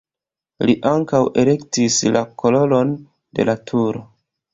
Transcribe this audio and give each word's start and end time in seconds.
Li 0.69 0.75
ankaŭ 0.91 1.19
elektis 1.43 1.97
la 2.15 2.23
koloron 2.45 2.95
de 3.41 3.47
la 3.51 3.57
turo. 3.73 4.03